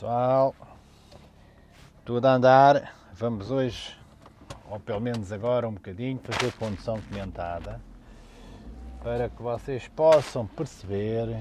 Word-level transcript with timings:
pessoal, 0.00 0.54
tudo 2.06 2.24
a 2.24 2.32
andar. 2.32 2.94
Vamos 3.12 3.50
hoje, 3.50 3.94
ou 4.70 4.80
pelo 4.80 4.98
menos 4.98 5.30
agora 5.30 5.68
um 5.68 5.74
bocadinho, 5.74 6.18
fazer 6.20 6.50
condução 6.52 6.98
comentada 7.02 7.78
para 9.02 9.28
que 9.28 9.42
vocês 9.42 9.88
possam 9.88 10.46
perceber 10.46 11.38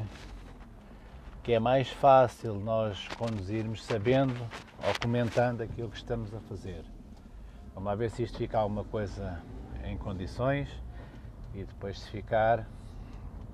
que 1.41 1.53
é 1.53 1.59
mais 1.59 1.87
fácil 1.87 2.55
nós 2.55 3.07
conduzirmos 3.17 3.81
sabendo 3.85 4.35
ou 4.85 4.93
comentando 5.01 5.61
aquilo 5.61 5.89
que 5.89 5.95
estamos 5.95 6.33
a 6.33 6.41
fazer. 6.41 6.83
Vamos 7.73 7.97
ver 7.97 8.11
se 8.11 8.23
isto 8.23 8.37
fica 8.37 8.59
alguma 8.59 8.83
coisa 8.83 9.41
em 9.85 9.97
condições 9.97 10.67
e 11.53 11.63
depois 11.63 11.97
se 11.97 12.09
ficar 12.09 12.67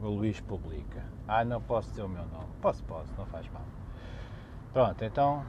o 0.02 0.08
Luís 0.08 0.40
publica. 0.40 1.04
Ah, 1.28 1.46
não 1.46 1.62
posso 1.62 1.90
dizer 1.90 2.02
o 2.02 2.10
meu 2.10 2.26
nome. 2.26 2.50
Posso, 2.60 2.84
posso, 2.86 3.14
não 3.16 3.28
faz 3.28 3.48
mal. 3.52 3.62
Pronto, 4.76 5.06
então 5.06 5.42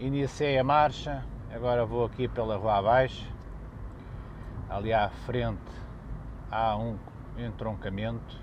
iniciei 0.00 0.58
a 0.58 0.64
marcha, 0.64 1.24
agora 1.54 1.86
vou 1.86 2.04
aqui 2.04 2.26
pela 2.26 2.56
rua 2.56 2.78
abaixo, 2.78 3.24
ali 4.68 4.92
à 4.92 5.08
frente 5.24 5.70
há 6.50 6.76
um 6.76 6.98
entroncamento, 7.38 8.36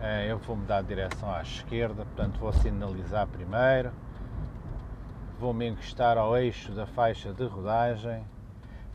eh, 0.00 0.26
eu 0.28 0.38
vou 0.38 0.56
mudar 0.56 0.82
de 0.82 0.88
direção 0.88 1.32
à 1.32 1.40
esquerda, 1.40 2.04
portanto 2.04 2.40
vou 2.40 2.52
sinalizar 2.52 3.28
primeiro, 3.28 3.92
vou 5.38 5.54
me 5.54 5.68
encostar 5.68 6.18
ao 6.18 6.36
eixo 6.36 6.72
da 6.72 6.84
faixa 6.84 7.32
de 7.32 7.44
rodagem, 7.44 8.24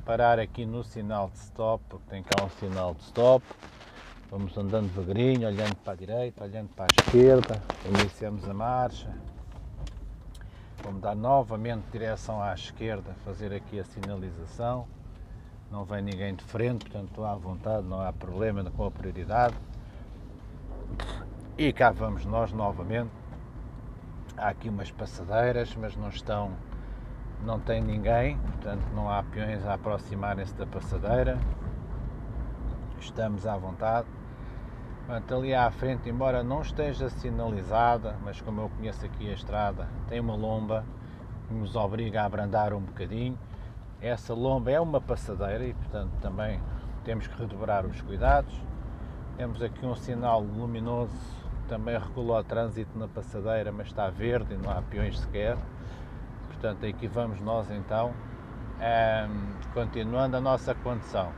parar 0.04 0.42
aqui 0.42 0.66
no 0.66 0.84
sinal 0.84 1.30
de 1.30 1.38
stop, 1.38 1.82
porque 1.88 2.10
tem 2.10 2.22
cá 2.22 2.44
um 2.44 2.50
sinal 2.50 2.94
de 2.96 3.04
stop, 3.04 3.46
vamos 4.30 4.58
andando 4.58 4.94
devagarinho, 4.94 5.48
olhando 5.48 5.78
para 5.78 5.94
a 5.94 5.96
direita, 5.96 6.44
olhando 6.44 6.68
para 6.76 6.84
a 6.84 7.02
esquerda, 7.02 7.62
iniciamos 7.86 8.44
a 8.50 8.54
marcha, 8.54 9.16
Vou 10.84 10.94
mudar 10.94 11.16
novamente 11.16 11.86
direção 11.92 12.42
à 12.42 12.54
esquerda, 12.54 13.14
fazer 13.26 13.52
aqui 13.52 13.80
a 13.80 13.84
sinalização. 13.84 14.88
Não 15.72 15.84
vem 15.84 16.02
ninguém 16.02 16.36
de 16.36 16.44
frente, 16.44 16.86
portanto 16.86 17.10
estou 17.10 17.26
à 17.26 17.36
vontade, 17.36 17.86
não 17.86 18.00
há 18.00 18.14
problema 18.14 18.64
com 18.70 18.86
a 18.86 18.92
prioridade. 18.92 19.56
E 21.58 21.74
cá 21.74 21.92
vamos 21.92 22.26
nós 22.26 22.54
novamente. 22.54 23.10
Há 24.38 24.50
aqui 24.50 24.70
umas 24.70 24.92
passadeiras, 24.92 25.76
mas 25.76 25.98
não 25.98 26.10
estão, 26.10 26.52
não 27.44 27.60
tem 27.60 27.82
ninguém, 27.82 28.38
portanto 28.38 28.84
não 28.94 29.10
há 29.10 29.24
peões 29.24 29.66
a 29.66 29.74
aproximarem-se 29.74 30.54
da 30.54 30.68
passadeira. 30.68 31.40
Estamos 33.00 33.48
à 33.48 33.58
vontade. 33.58 34.08
Portanto, 35.08 35.36
ali 35.36 35.56
à 35.56 35.72
frente, 35.72 36.10
embora 36.10 36.44
não 36.44 36.62
esteja 36.62 37.10
sinalizada, 37.10 38.18
mas 38.26 38.42
como 38.42 38.60
eu 38.60 38.70
conheço 38.70 39.06
aqui 39.06 39.30
a 39.30 39.34
estrada, 39.34 39.88
tem 40.10 40.20
uma 40.20 40.36
lomba 40.36 40.84
que 41.48 41.54
nos 41.54 41.78
obriga 41.78 42.24
a 42.24 42.26
abrandar 42.26 42.74
um 42.74 42.82
bocadinho. 42.82 43.40
Essa 44.02 44.34
lomba 44.34 44.70
é 44.70 44.82
uma 44.82 45.00
passadeira 45.00 45.64
e, 45.64 45.74
portanto, 45.74 46.12
também 46.20 46.60
temos 47.06 47.26
que 47.26 47.40
redobrar 47.40 47.86
os 47.86 48.02
cuidados. 48.02 48.54
Temos 49.38 49.62
aqui 49.62 49.86
um 49.86 49.96
sinal 49.96 50.42
luminoso, 50.42 51.16
também 51.70 51.98
regula 51.98 52.42
o 52.42 52.44
trânsito 52.44 53.00
na 53.00 53.08
passadeira, 53.08 53.72
mas 53.72 53.88
está 53.88 54.10
verde 54.10 54.56
e 54.56 54.58
não 54.58 54.70
há 54.70 54.82
peões 54.82 55.18
sequer. 55.20 55.58
Portanto, 56.48 56.86
aqui 56.86 57.08
vamos 57.08 57.40
nós 57.40 57.72
então, 57.72 58.14
continuando 59.74 60.36
a 60.36 60.42
nossa 60.42 60.76
condução. 60.76 61.32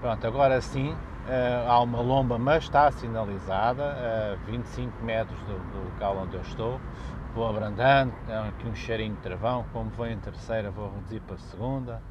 Pronto, 0.00 0.24
agora 0.24 0.60
sim, 0.60 0.96
Uh, 1.26 1.68
há 1.68 1.80
uma 1.80 2.00
lomba, 2.00 2.38
mas 2.38 2.62
está 2.62 2.88
sinalizada 2.92 3.82
a 3.82 4.36
25 4.46 5.04
metros 5.04 5.36
do, 5.40 5.58
do, 5.72 5.84
local 5.90 6.18
onde 6.18 6.36
eu 6.36 6.40
estou. 6.42 6.80
Vou 7.34 7.48
abrandando, 7.48 8.12
é 8.28 8.48
aqui 8.48 8.68
um 8.68 8.74
cheirinho 8.76 9.16
de 9.16 9.22
travão. 9.22 9.64
Como 9.72 9.90
vou 9.90 10.06
em 10.06 10.16
terceira, 10.20 10.70
vou 10.70 10.88
reduzir 10.88 11.18
para 11.22 11.34
a 11.34 11.38
segunda. 11.38 12.02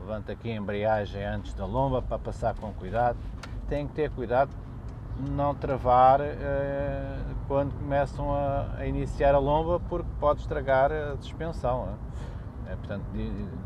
Levanto 0.00 0.32
aqui 0.32 0.50
a 0.50 0.56
embreagem 0.56 1.22
antes 1.22 1.52
da 1.52 1.66
lomba 1.66 2.00
para 2.00 2.18
passar 2.18 2.54
com 2.54 2.72
cuidado. 2.72 3.18
Tem 3.68 3.86
que 3.86 3.92
ter 3.92 4.10
cuidado 4.10 4.50
não 5.30 5.54
travar 5.54 6.22
uh, 6.22 6.24
quando 7.46 7.78
começam 7.78 8.32
a, 8.34 8.76
a, 8.78 8.86
iniciar 8.86 9.34
a 9.34 9.38
lomba, 9.38 9.78
porque 9.90 10.08
pode 10.18 10.40
estragar 10.40 10.90
a 10.90 11.18
suspensão. 11.18 11.82
Uh, 11.82 12.76
portanto, 12.78 13.04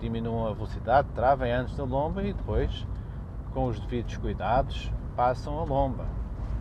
diminuam 0.01 0.49
a 0.49 0.53
velocidade, 0.53 1.07
travem 1.15 1.53
antes 1.53 1.77
da 1.77 1.85
lomba 1.85 2.21
e 2.25 2.33
depois 2.33 2.85
com 3.59 3.67
os 3.67 3.81
devidos 3.81 4.17
cuidados, 4.19 4.89
passam 5.17 5.59
a 5.59 5.65
lomba. 5.65 6.07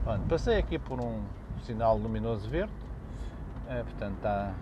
Bom, 0.03 0.17
passei 0.27 0.57
aqui 0.57 0.79
por 0.79 0.99
um 0.99 1.21
sinal 1.61 1.95
luminoso 1.95 2.49
verde, 2.49 2.73
é, 3.69 3.83
portanto 3.83 4.15
está, 4.15 4.53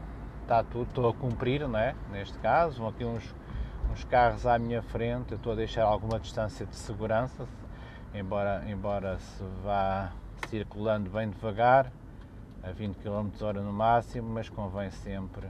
está 0.41 0.62
tudo, 0.62 0.84
estou 0.90 1.07
a 1.07 1.13
cumprir, 1.13 1.66
não 1.66 1.79
é? 1.79 1.95
Neste 2.12 2.38
caso, 2.40 2.79
vão 2.79 2.90
aqui 2.90 3.06
uns, 3.06 3.34
uns 3.90 4.03
carros 4.03 4.45
à 4.45 4.59
minha 4.59 4.81
frente, 4.81 5.34
estou 5.34 5.53
a 5.53 5.56
deixar 5.56 5.85
alguma 5.85 6.19
distância 6.19 6.66
de 6.66 6.75
segurança, 6.75 7.47
embora, 8.13 8.66
embora 8.68 9.18
se 9.18 9.41
vá 9.63 10.12
circulando 10.50 11.09
bem 11.09 11.29
devagar, 11.29 11.90
a 12.62 12.69
20 12.69 12.97
km 12.97 13.29
hora 13.44 13.62
no 13.62 13.72
máximo, 13.72 14.28
mas 14.28 14.50
convém 14.50 14.91
sempre 14.91 15.47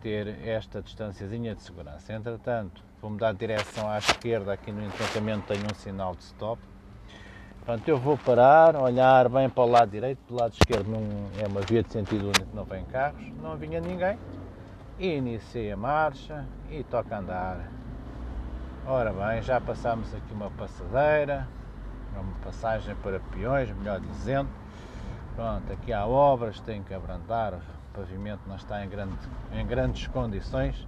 ter 0.00 0.28
esta 0.46 0.80
distânciazinha 0.82 1.54
de 1.54 1.62
segurança. 1.62 2.12
Entretanto, 2.12 2.82
vou 3.00 3.10
mudar 3.10 3.32
de 3.32 3.38
direção 3.38 3.88
à 3.90 3.98
esquerda, 3.98 4.52
aqui 4.52 4.72
no 4.72 4.84
entroncamento 4.84 5.46
tenho 5.46 5.64
um 5.70 5.74
sinal 5.74 6.14
de 6.14 6.22
stop. 6.22 6.60
Portanto, 7.58 7.88
eu 7.88 7.98
vou 7.98 8.16
parar, 8.16 8.76
olhar 8.76 9.28
bem 9.28 9.48
para 9.48 9.62
o 9.62 9.66
lado 9.66 9.90
direito, 9.90 10.18
do 10.26 10.34
lado 10.34 10.52
esquerdo 10.52 10.88
não, 10.88 11.02
é 11.38 11.46
uma 11.46 11.60
via 11.60 11.82
de 11.82 11.92
sentido 11.92 12.24
único, 12.24 12.54
não 12.54 12.64
vem 12.64 12.84
carros, 12.86 13.22
não 13.42 13.56
vinha 13.56 13.80
ninguém. 13.80 14.18
E 14.98 15.16
iniciei 15.16 15.70
a 15.70 15.76
marcha 15.76 16.46
e 16.70 16.82
toca 16.82 17.18
andar. 17.18 17.70
Ora 18.86 19.12
bem, 19.12 19.42
já 19.42 19.60
passámos 19.60 20.14
aqui 20.14 20.32
uma 20.32 20.50
passadeira, 20.50 21.46
uma 22.14 22.34
passagem 22.42 22.94
para 22.96 23.20
peões, 23.20 23.70
melhor 23.76 24.00
dizendo. 24.00 24.48
Pronto, 25.36 25.70
aqui 25.72 25.92
há 25.92 26.06
obras, 26.06 26.58
tenho 26.60 26.82
que 26.82 26.94
abrandar, 26.94 27.60
o 27.92 27.98
pavimento 27.98 28.42
não 28.46 28.56
está 28.56 28.84
em, 28.84 28.88
grande, 28.88 29.16
em 29.52 29.66
grandes 29.66 30.06
condições 30.08 30.86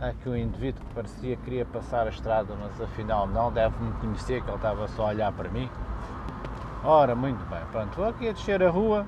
Há 0.00 0.08
aqui 0.08 0.28
um 0.28 0.36
indivíduo 0.36 0.80
que 0.86 0.94
parecia 0.94 1.36
que 1.36 1.42
queria 1.42 1.64
passar 1.64 2.06
a 2.06 2.10
estrada, 2.10 2.54
mas 2.54 2.80
afinal 2.80 3.26
não, 3.26 3.50
deve-me 3.50 3.90
conhecer, 3.94 4.40
que 4.42 4.48
ele 4.48 4.56
estava 4.56 4.86
só 4.86 5.06
a 5.06 5.08
olhar 5.08 5.32
para 5.32 5.48
mim. 5.48 5.68
Ora, 6.84 7.16
muito 7.16 7.44
bem, 7.46 7.58
pronto, 7.72 7.96
vou 7.96 8.06
aqui 8.06 8.28
a 8.28 8.32
descer 8.32 8.62
a 8.62 8.70
rua, 8.70 9.04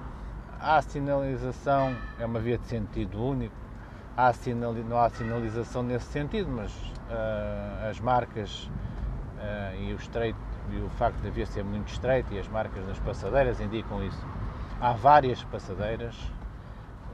há 0.61 0.83
sinalização, 0.83 1.95
é 2.19 2.27
uma 2.27 2.41
via 2.41 2.59
de 2.59 2.67
sentido 2.67 3.23
único, 3.23 3.55
há 4.17 4.33
não 4.85 4.99
há 4.99 5.09
sinalização 5.11 5.85
nesse 5.85 6.07
sentido, 6.07 6.51
mas 6.51 6.73
uh, 6.73 7.89
as 7.89 8.01
marcas 8.01 8.65
uh, 8.65 9.81
e 9.81 9.93
o 9.93 9.97
estreito 9.97 10.39
e 10.73 10.77
o 10.79 10.89
facto 10.91 11.21
de 11.21 11.29
a 11.29 11.31
via 11.31 11.47
ser 11.47 11.63
muito 11.63 11.87
estreita 11.89 12.35
e 12.35 12.39
as 12.41 12.49
marcas 12.49 12.85
das 12.85 12.99
passadeiras 12.99 13.61
indicam 13.61 14.03
isso. 14.05 14.27
Há 14.81 14.93
várias 14.93 15.45
passadeiras, 15.45 16.17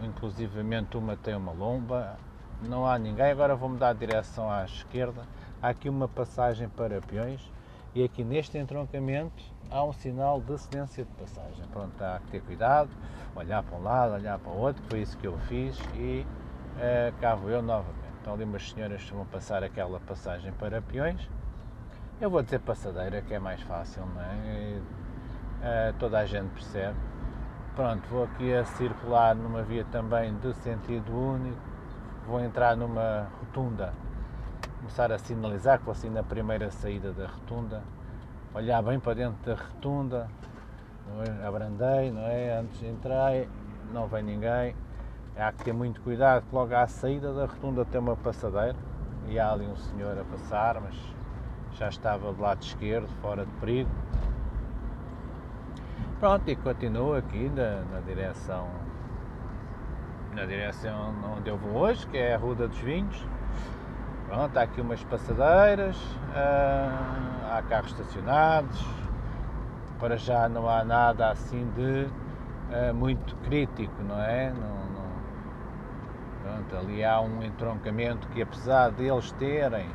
inclusivamente 0.03 0.97
uma 0.97 1.17
tem 1.17 1.35
uma 1.35 1.53
lomba, 1.53 2.17
não 2.63 2.87
há 2.87 2.99
ninguém, 2.99 3.31
agora 3.31 3.55
vou 3.55 3.69
mudar 3.69 3.93
de 3.93 4.01
direção 4.01 4.51
à 4.51 4.65
esquerda, 4.65 5.23
há 5.63 5.69
aqui 5.69 5.89
uma 5.89 6.09
passagem 6.09 6.69
para 6.69 7.01
peões 7.01 7.41
e 7.95 8.03
aqui 8.03 8.25
neste 8.25 8.59
entroncamento 8.59 9.43
há 9.71 9.83
um 9.85 9.93
sinal 9.93 10.41
de 10.41 10.59
cedência 10.59 11.05
de 11.05 11.11
passagem. 11.13 11.65
Pronto, 11.73 12.01
há 12.03 12.21
que 12.21 12.33
ter 12.33 12.43
cuidado, 12.43 12.91
olhar 13.35 13.63
para 13.63 13.77
um 13.77 13.83
lado, 13.83 14.15
olhar 14.15 14.39
para 14.39 14.53
o 14.53 14.59
outro, 14.59 14.83
foi 14.89 15.01
isso 15.01 15.17
que 15.19 15.27
eu 15.27 15.37
fiz 15.49 15.79
e 15.95 16.27
uh, 16.77 17.21
cá 17.21 17.35
vou 17.35 17.51
eu 17.51 17.63
novamente. 17.63 18.07
Estão 18.19 18.35
ali 18.35 18.45
umas 18.45 18.71
senhoras 18.71 19.09
vão 19.09 19.25
passar 19.27 19.63
aquela 19.63 20.01
passagem 20.01 20.53
para 20.53 20.83
peões. 20.83 21.29
Eu 22.21 22.31
vou 22.31 22.43
dizer 22.43 22.61
passadeira, 22.61 23.23
que 23.23 23.35
é 23.35 23.39
mais 23.39 23.61
fácil, 23.63 24.05
não 24.07 24.21
é? 24.21 24.35
E, 24.35 24.79
uh, 24.79 25.95
toda 25.99 26.19
a 26.19 26.27
gente 26.27 26.49
percebe. 26.51 26.97
Pronto, 27.77 28.09
vou 28.09 28.25
aqui 28.25 28.55
a 28.55 28.65
circular 28.65 29.37
numa 29.37 29.63
via 29.63 29.85
também 29.93 30.35
de 30.39 30.55
sentido 30.55 31.15
único 31.15 31.61
vou 32.27 32.41
entrar 32.41 32.75
numa 32.75 33.29
rotunda, 33.39 33.93
começar 34.79 35.13
a 35.13 35.19
sinalizar 35.19 35.79
que 35.79 35.85
vou 35.85 35.93
assim 35.93 36.09
na 36.09 36.23
primeira 36.23 36.71
saída 36.71 37.13
da 37.13 37.27
rotunda, 37.27 37.83
olhar 38.55 38.83
bem 38.83 38.99
para 38.99 39.15
dentro 39.15 39.37
da 39.45 39.63
rotunda, 39.63 40.27
é? 41.23 41.47
abrandei, 41.47 42.11
não 42.11 42.23
é? 42.23 42.59
Antes 42.59 42.81
de 42.81 42.87
entrar, 42.87 43.33
não 43.93 44.09
vem 44.09 44.23
ninguém. 44.23 44.75
Há 45.37 45.53
que 45.53 45.65
ter 45.65 45.75
muito 45.75 46.01
cuidado, 46.01 46.47
que 46.49 46.55
logo 46.55 46.75
à 46.75 46.87
saída 46.87 47.33
da 47.35 47.45
rotunda 47.45 47.85
tem 47.85 48.01
uma 48.01 48.17
passadeira 48.17 48.77
e 49.29 49.39
há 49.39 49.53
ali 49.53 49.67
um 49.67 49.77
senhor 49.77 50.19
a 50.19 50.25
passar, 50.25 50.81
mas 50.81 50.95
já 51.79 51.89
estava 51.89 52.33
do 52.33 52.41
lado 52.41 52.63
esquerdo, 52.63 53.07
fora 53.21 53.45
de 53.45 53.53
perigo. 53.61 53.91
Pronto, 56.19 56.49
e 56.49 56.57
continuo 56.57 57.15
aqui 57.15 57.51
na, 57.51 57.83
na 57.93 58.01
direção 58.01 58.67
na 60.35 60.47
direção 60.47 61.15
onde 61.37 61.51
eu 61.51 61.59
vou 61.59 61.83
hoje, 61.83 62.07
que 62.07 62.17
é 62.17 62.35
a 62.35 62.39
Ruda 62.39 62.69
dos 62.69 62.79
Vinhos. 62.79 63.23
Pronto, 64.27 64.57
há 64.57 64.63
aqui 64.63 64.81
umas 64.81 65.05
passadeiras, 65.05 65.95
uh, 65.97 67.53
há 67.53 67.63
carros 67.69 67.91
estacionados, 67.91 68.83
para 69.99 70.17
já 70.17 70.49
não 70.49 70.67
há 70.67 70.83
nada 70.85 71.31
assim 71.31 71.71
de 71.77 72.07
uh, 72.07 72.95
muito 72.95 73.37
crítico, 73.45 73.95
não 74.03 74.19
é? 74.19 74.51
Não, 74.51 74.77
não, 74.95 75.07
Pronto, 76.43 76.77
ali 76.77 77.05
há 77.05 77.21
um 77.21 77.43
entroncamento 77.43 78.27
que 78.29 78.41
apesar 78.41 78.91
deles 78.91 79.33
terem 79.33 79.91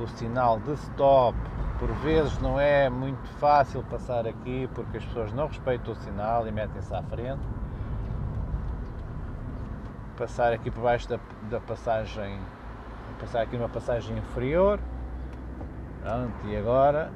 o 0.00 0.06
sinal 0.08 0.58
de 0.58 0.72
stop, 0.72 1.38
por 1.78 1.90
vezes 1.96 2.38
não 2.38 2.58
é 2.58 2.88
muito 2.88 3.28
fácil 3.38 3.82
passar 3.84 4.26
aqui 4.26 4.68
porque 4.74 4.98
as 4.98 5.04
pessoas 5.04 5.32
não 5.32 5.48
respeitam 5.48 5.92
o 5.92 5.96
sinal 5.96 6.46
e 6.46 6.52
metem-se 6.52 6.94
à 6.94 7.02
frente. 7.02 7.42
Passar 10.16 10.52
aqui 10.52 10.70
por 10.70 10.82
baixo 10.82 11.08
da, 11.08 11.18
da 11.50 11.60
passagem, 11.60 12.38
passar 13.18 13.42
aqui 13.42 13.56
numa 13.56 13.68
passagem 13.68 14.16
inferior. 14.16 14.78
Pronto, 16.02 16.46
e 16.46 16.56
agora, 16.56 17.10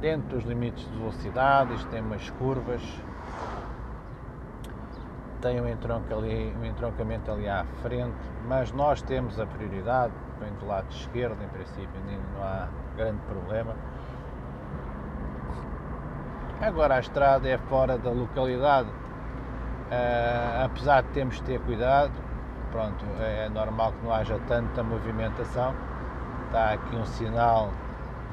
dentro 0.00 0.36
dos 0.36 0.44
limites 0.44 0.88
de 0.90 0.96
velocidade, 0.96 1.74
isto 1.74 1.88
tem 1.90 2.00
umas 2.00 2.30
curvas 2.30 2.82
tem 5.40 5.60
um, 5.60 5.68
entronco 5.68 6.12
ali, 6.14 6.54
um 6.60 6.64
entroncamento 6.64 7.30
ali 7.30 7.48
à 7.48 7.64
frente, 7.82 8.16
mas 8.46 8.72
nós 8.72 9.02
temos 9.02 9.38
a 9.40 9.46
prioridade, 9.46 10.12
vem 10.40 10.52
do 10.54 10.66
lado 10.66 10.86
esquerdo, 10.90 11.42
em 11.42 11.48
princípio 11.48 12.00
não 12.34 12.42
há 12.42 12.68
grande 12.96 13.18
problema. 13.28 13.74
Agora 16.60 16.96
a 16.96 17.00
estrada 17.00 17.48
é 17.48 17.56
fora 17.56 17.96
da 17.96 18.10
localidade, 18.10 18.88
uh, 18.88 20.64
apesar 20.64 21.02
de 21.02 21.08
termos 21.08 21.36
de 21.36 21.42
ter 21.44 21.60
cuidado, 21.60 22.12
pronto, 22.70 23.04
é 23.18 23.48
normal 23.48 23.92
que 23.92 24.04
não 24.04 24.12
haja 24.12 24.38
tanta 24.46 24.82
movimentação, 24.82 25.74
está 26.46 26.72
aqui 26.72 26.94
um 26.96 27.06
sinal 27.06 27.70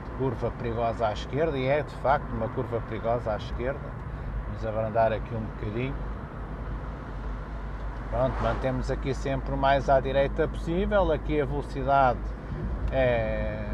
de 0.03 0.11
curva 0.17 0.51
perigosa 0.51 1.07
à 1.07 1.13
esquerda, 1.13 1.57
e 1.57 1.67
é 1.67 1.83
de 1.83 1.95
facto 1.95 2.29
uma 2.31 2.49
curva 2.49 2.81
perigosa 2.89 3.31
à 3.31 3.37
esquerda, 3.37 3.79
vamos 4.47 4.65
abrandar 4.65 5.13
aqui 5.13 5.33
um 5.33 5.45
bocadinho, 5.45 5.95
Pronto, 8.09 8.41
mantemos 8.41 8.89
aqui 8.89 9.13
sempre 9.13 9.53
o 9.53 9.57
mais 9.57 9.89
à 9.89 9.99
direita 9.99 10.47
possível, 10.47 11.11
aqui 11.11 11.41
a 11.41 11.45
velocidade 11.45 12.19
é, 12.91 13.65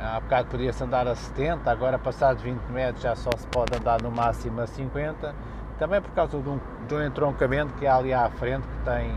há 0.00 0.18
bocado 0.20 0.48
podia-se 0.48 0.82
andar 0.82 1.06
a 1.06 1.14
70, 1.14 1.70
agora 1.70 1.98
passado 1.98 2.38
20 2.38 2.60
metros 2.70 3.02
já 3.02 3.14
só 3.14 3.30
se 3.36 3.46
pode 3.46 3.76
andar 3.76 4.02
no 4.02 4.10
máximo 4.10 4.60
a 4.60 4.66
50, 4.66 5.34
também 5.78 6.00
por 6.00 6.10
causa 6.10 6.40
de 6.40 6.48
um, 6.48 6.58
de 6.88 6.94
um 6.94 7.06
entroncamento 7.06 7.72
que 7.74 7.86
há 7.86 7.96
ali 7.96 8.12
à 8.12 8.28
frente 8.30 8.66
que 8.66 8.78
tem, 8.84 9.14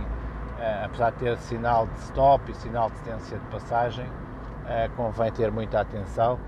é, 0.59 0.85
apesar 0.85 1.11
de 1.11 1.17
ter 1.17 1.37
sinal 1.39 1.87
de 1.87 1.99
stop 1.99 2.51
e 2.51 2.55
sinal 2.55 2.89
de 2.89 2.95
distância 2.97 3.39
de 3.39 3.45
passagem, 3.45 4.05
é, 4.67 4.89
convém 4.95 5.31
ter 5.31 5.51
muita 5.51 5.81
atenção, 5.81 6.39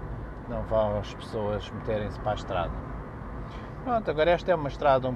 não 0.48 0.62
vão 0.64 1.00
as 1.00 1.12
pessoas 1.16 1.68
meterem-se 1.72 2.20
para 2.20 2.34
a 2.34 2.36
estrada. 2.36 2.72
Pronto, 3.84 4.12
agora 4.12 4.32
esta 4.32 4.52
é 4.52 4.56
uma 4.56 4.70
estrada 4.70 5.10
um 5.10 5.16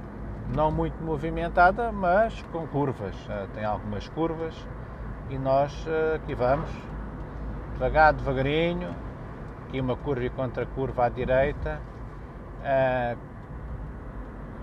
não 0.53 0.71
muito 0.71 1.01
movimentada, 1.03 1.91
mas 1.91 2.41
com 2.51 2.65
curvas. 2.67 3.15
Eh, 3.29 3.47
tem 3.53 3.65
algumas 3.65 4.07
curvas 4.09 4.55
e 5.29 5.37
nós 5.37 5.85
eh, 5.87 6.15
aqui 6.15 6.33
vamos, 6.33 6.69
devagar, 7.73 8.13
devagarinho, 8.13 8.95
aqui 9.67 9.79
uma 9.81 9.95
curva 9.97 10.23
e 10.23 10.29
contra 10.29 10.65
curva 10.65 11.05
à 11.05 11.09
direita, 11.09 11.81
eh, 12.63 13.17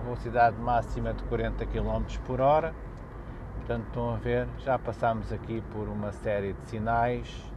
velocidade 0.03 0.57
máxima 0.57 1.13
de 1.13 1.23
40 1.23 1.65
km 1.65 2.03
por 2.25 2.41
hora. 2.41 2.73
Portanto, 3.57 3.85
estão 3.87 4.13
a 4.13 4.17
ver, 4.17 4.47
já 4.59 4.77
passamos 4.77 5.31
aqui 5.31 5.61
por 5.71 5.87
uma 5.87 6.11
série 6.11 6.53
de 6.53 6.69
sinais, 6.69 7.51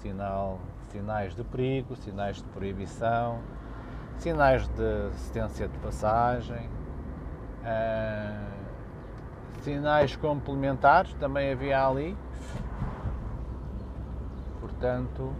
sinal, 0.00 0.58
sinais 0.90 1.34
de 1.34 1.44
perigo, 1.44 1.94
sinais 1.96 2.38
de 2.38 2.44
proibição, 2.48 3.38
sinais 4.18 4.66
de 4.68 5.08
assistência 5.12 5.68
de 5.68 5.78
passagem, 5.78 6.68
Uh, 7.66 8.46
sinais 9.62 10.14
complementares 10.14 11.12
também 11.14 11.50
havia 11.50 11.84
ali. 11.84 12.16
Portanto, 14.60 15.32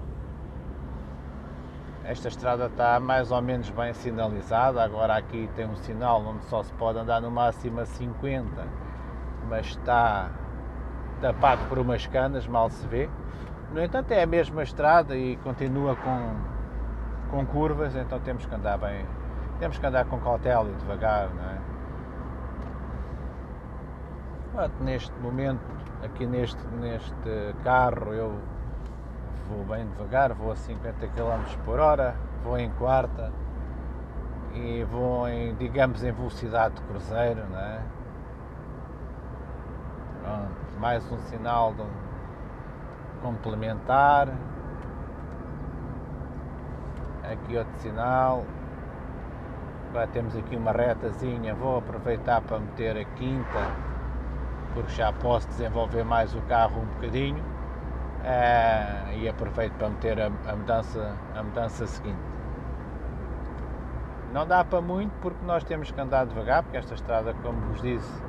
esta 2.05 2.27
estrada 2.29 2.67
está 2.67 2.99
mais 2.99 3.31
ou 3.31 3.41
menos 3.41 3.71
bem 3.71 3.95
sinalizada. 3.95 4.83
Agora 4.83 5.17
aqui 5.17 5.49
tem 5.55 5.67
um 5.67 5.77
sinal 5.77 6.21
onde 6.23 6.45
só 6.47 6.63
se 6.65 6.73
pode 6.73 6.99
andar 6.99 7.21
no 7.21 7.31
máximo 7.31 7.81
a 7.81 7.87
50, 7.87 8.65
mas 9.49 9.67
está 9.67 10.31
tapado 11.21 11.65
por 11.69 11.79
umas 11.79 12.07
canas, 12.07 12.47
mal 12.47 12.71
se 12.71 12.87
vê. 12.89 13.09
No 13.73 13.83
entanto, 13.83 14.13
é 14.13 14.23
a 14.23 14.27
mesma 14.27 14.63
estrada 14.63 15.17
e 15.17 15.37
continua 15.39 15.97
com, 15.97 16.35
com 17.31 17.47
curvas, 17.47 17.95
então 17.97 18.19
temos 18.21 18.47
que 18.47 18.55
andar 18.55 18.79
bem, 18.79 19.05
temos 19.59 19.79
que 19.79 19.87
andar 19.87 20.05
com 20.07 20.19
cautela 20.21 20.69
e 20.71 20.75
devagar, 20.75 21.29
não 21.35 21.51
é? 21.51 21.56
Neste 24.81 25.13
momento, 25.21 25.61
aqui 26.03 26.25
neste, 26.25 26.67
neste 26.81 27.55
carro, 27.63 28.15
eu 28.15 28.41
vou 29.49 29.65
bem 29.65 29.87
devagar, 29.87 30.33
vou 30.33 30.53
a 30.53 30.57
50 30.57 31.07
km 31.09 31.45
por 31.65 31.79
hora, 31.79 32.17
vou 32.43 32.59
em 32.59 32.71
quarta 32.71 33.31
e 34.55 34.83
vou 34.85 35.29
em, 35.29 35.55
digamos, 35.57 36.03
em 36.03 36.11
velocidade 36.11 36.75
de 36.75 36.83
cruzeiro, 36.83 37.43
não 37.51 37.59
é? 37.59 37.81
Pronto, 40.23 40.81
mais 40.81 41.13
um 41.13 41.19
sinal 41.19 41.75
de 41.75 41.85
complementar. 43.21 44.29
Aqui 47.31 47.59
outro 47.59 47.79
sinal. 47.79 48.45
Agora 49.91 50.07
temos 50.09 50.35
aqui 50.35 50.57
uma 50.57 50.73
retazinha, 50.73 51.55
vou 51.55 51.79
aproveitar 51.79 52.41
para 52.41 52.59
meter 52.59 52.97
a 52.97 53.05
quinta 53.17 53.86
porque 54.77 54.93
já 54.93 55.11
posso 55.11 55.49
desenvolver 55.49 56.05
mais 56.05 56.35
o 56.35 56.41
carro 56.43 56.83
um 56.83 56.85
bocadinho 56.85 57.39
uh, 57.39 59.13
e 59.17 59.27
aproveito 59.27 59.73
para 59.73 59.89
meter 59.89 60.21
a, 60.21 60.27
a, 60.27 60.55
mudança, 60.55 61.17
a 61.35 61.43
mudança 61.43 61.87
seguinte. 61.87 62.19
Não 64.35 64.47
dá 64.47 64.63
para 64.63 64.83
muito 64.83 65.13
porque 65.23 65.43
nós 65.47 65.65
temos 65.65 65.91
que 65.91 65.99
andar 65.99 66.27
devagar, 66.27 66.63
porque 66.63 66.77
esta 66.77 66.93
estrada, 66.93 67.33
como 67.43 67.59
vos 67.69 67.81
disse, 67.81 68.23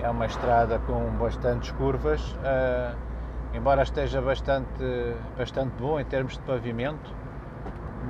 é 0.00 0.10
uma 0.10 0.26
estrada 0.26 0.78
com 0.80 1.10
bastantes 1.12 1.70
curvas, 1.70 2.32
uh, 2.32 2.94
embora 3.54 3.82
esteja 3.82 4.20
bastante, 4.20 4.84
bastante 5.38 5.72
bom 5.80 5.98
em 5.98 6.04
termos 6.04 6.34
de 6.34 6.40
pavimento, 6.40 7.14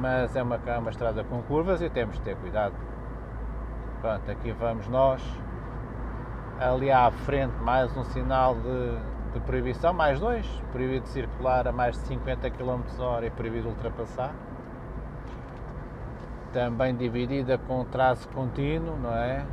mas 0.00 0.34
é 0.34 0.42
uma, 0.42 0.58
é 0.66 0.78
uma 0.78 0.90
estrada 0.90 1.22
com 1.22 1.40
curvas 1.42 1.80
e 1.80 1.88
temos 1.88 2.16
de 2.16 2.22
ter 2.22 2.36
cuidado. 2.38 2.74
Pronto, 4.00 4.28
aqui 4.28 4.50
vamos 4.50 4.88
nós 4.88 5.22
ali 6.60 6.90
à 6.90 7.10
frente 7.10 7.54
mais 7.60 7.96
um 7.96 8.04
sinal 8.04 8.54
de, 8.56 8.98
de 9.34 9.40
proibição, 9.40 9.92
mais 9.92 10.18
dois, 10.18 10.46
proibido 10.72 11.06
circular 11.06 11.68
a 11.68 11.72
mais 11.72 11.94
de 11.96 12.02
50 12.06 12.50
km 12.50 12.80
h 12.98 13.26
e 13.26 13.30
proibido 13.30 13.68
ultrapassar. 13.68 14.34
Também 16.52 16.96
dividida 16.96 17.58
com 17.58 17.84
traço 17.84 18.28
contínuo, 18.30 18.96
não 18.96 19.14
é? 19.14 19.44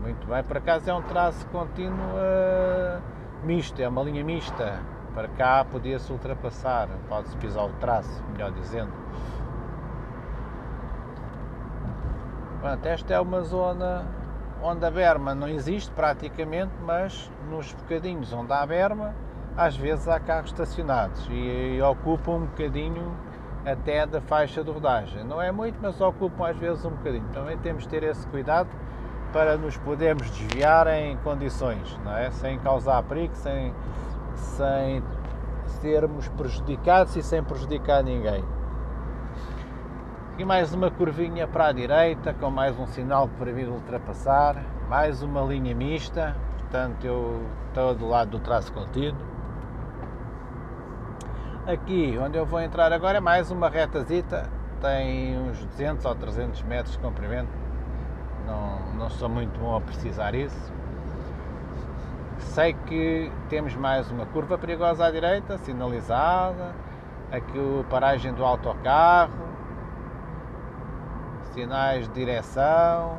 Muito 0.00 0.26
bem, 0.26 0.42
por 0.42 0.56
acaso 0.56 0.88
é 0.88 0.94
um 0.94 1.02
traço 1.02 1.44
contínuo 1.48 1.98
uh, 1.98 3.02
misto, 3.44 3.80
é 3.82 3.88
uma 3.88 4.02
linha 4.02 4.24
mista. 4.24 4.80
Para 5.14 5.28
cá 5.28 5.64
podia-se 5.64 6.10
ultrapassar, 6.10 6.88
pode-se 7.08 7.36
pisar 7.36 7.64
o 7.64 7.72
traço, 7.80 8.22
melhor 8.32 8.52
dizendo. 8.52 8.92
Pronto, 12.60 12.86
esta 12.86 13.12
é 13.12 13.20
uma 13.20 13.42
zona 13.42 14.06
onde 14.62 14.84
a 14.84 14.90
berma 14.90 15.34
não 15.34 15.48
existe 15.48 15.90
praticamente, 15.92 16.72
mas 16.84 17.30
nos 17.48 17.72
bocadinhos 17.72 18.32
onde 18.32 18.52
há 18.52 18.64
berma, 18.66 19.14
às 19.56 19.76
vezes 19.76 20.08
há 20.08 20.18
carros 20.20 20.50
estacionados 20.50 21.26
e, 21.30 21.76
e 21.76 21.82
ocupam 21.82 22.32
um 22.32 22.46
bocadinho 22.46 23.14
até 23.64 24.06
da 24.06 24.20
faixa 24.20 24.62
de 24.64 24.70
rodagem. 24.70 25.24
Não 25.24 25.40
é 25.40 25.50
muito, 25.52 25.78
mas 25.80 26.00
ocupam 26.00 26.46
às 26.46 26.56
vezes 26.56 26.84
um 26.84 26.90
bocadinho. 26.90 27.26
Também 27.32 27.58
temos 27.58 27.84
de 27.84 27.88
ter 27.88 28.02
esse 28.02 28.26
cuidado 28.28 28.68
para 29.32 29.56
nos 29.56 29.76
podermos 29.78 30.30
desviar 30.30 30.86
em 30.88 31.16
condições, 31.18 31.98
não 32.04 32.16
é? 32.16 32.30
sem 32.30 32.58
causar 32.58 33.02
perigo, 33.04 33.34
sem, 33.34 33.72
sem 34.34 35.02
sermos 35.66 36.28
prejudicados 36.28 37.14
e 37.16 37.22
sem 37.22 37.42
prejudicar 37.42 38.02
ninguém. 38.02 38.44
E 40.40 40.44
mais 40.44 40.72
uma 40.72 40.90
curvinha 40.90 41.46
para 41.46 41.66
a 41.66 41.72
direita, 41.72 42.32
com 42.32 42.50
mais 42.50 42.74
um 42.80 42.86
sinal 42.86 43.28
para 43.28 43.52
vir 43.52 43.68
ultrapassar, 43.68 44.56
mais 44.88 45.22
uma 45.22 45.42
linha 45.42 45.74
mista, 45.74 46.34
portanto 46.60 47.04
eu 47.04 47.46
estou 47.68 47.94
do 47.94 48.08
lado 48.08 48.30
do 48.30 48.38
traço 48.38 48.72
contínuo. 48.72 49.20
Aqui, 51.66 52.18
onde 52.18 52.38
eu 52.38 52.46
vou 52.46 52.58
entrar 52.58 52.90
agora, 52.90 53.18
é 53.18 53.20
mais 53.20 53.50
uma 53.50 53.68
retazita, 53.68 54.48
tem 54.80 55.38
uns 55.38 55.62
200 55.62 56.06
ou 56.06 56.14
300 56.14 56.62
metros 56.62 56.94
de 56.94 57.00
comprimento, 57.00 57.52
não, 58.46 58.94
não 58.94 59.10
sou 59.10 59.28
muito 59.28 59.60
bom 59.60 59.76
a 59.76 59.80
precisar 59.82 60.34
isso. 60.34 60.72
Sei 62.38 62.72
que 62.72 63.30
temos 63.50 63.76
mais 63.76 64.10
uma 64.10 64.24
curva 64.24 64.56
perigosa 64.56 65.04
à 65.04 65.10
direita, 65.10 65.58
sinalizada, 65.58 66.74
aqui 67.30 67.58
o 67.58 67.84
paragem 67.90 68.32
do 68.32 68.42
autocarro, 68.42 69.49
sinais 71.60 72.08
de 72.08 72.14
direção. 72.14 73.18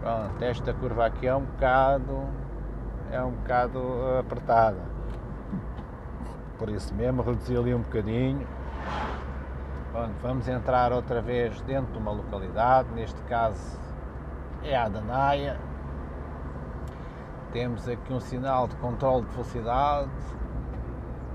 Pronto, 0.00 0.44
esta 0.44 0.72
curva 0.72 1.06
aqui 1.06 1.26
é 1.26 1.34
um 1.34 1.44
bocado 1.44 2.28
é 3.10 3.20
um 3.22 3.32
bocado 3.32 3.80
apertada. 4.20 4.80
Por 6.56 6.68
isso 6.68 6.94
mesmo 6.94 7.22
reduzi 7.22 7.56
ali 7.56 7.74
um 7.74 7.80
bocadinho. 7.80 8.46
vamos 10.22 10.46
entrar 10.48 10.92
outra 10.92 11.20
vez 11.20 11.60
dentro 11.62 11.92
de 11.92 11.98
uma 11.98 12.12
localidade, 12.12 12.88
neste 12.94 13.20
caso 13.22 13.78
é 14.62 14.76
a 14.76 14.88
Danaia. 14.88 15.58
Temos 17.52 17.88
aqui 17.88 18.12
um 18.12 18.20
sinal 18.20 18.68
de 18.68 18.76
controle 18.76 19.24
de 19.24 19.30
velocidade, 19.30 20.10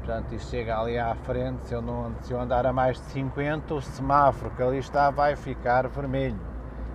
portanto 0.09 0.33
isto 0.33 0.49
chega 0.49 0.79
ali 0.79 0.97
à 0.97 1.13
frente, 1.13 1.63
se 1.65 1.73
eu, 1.75 1.83
não, 1.83 2.11
se 2.21 2.33
eu 2.33 2.41
andar 2.41 2.65
a 2.65 2.73
mais 2.73 2.97
de 2.97 3.03
50, 3.11 3.75
o 3.75 3.79
semáforo 3.79 4.49
que 4.55 4.63
ali 4.63 4.79
está 4.79 5.11
vai 5.11 5.35
ficar 5.35 5.87
vermelho 5.87 6.39